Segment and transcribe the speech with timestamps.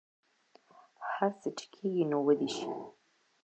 [1.15, 2.69] هر څه چې کیږي نو ودې شي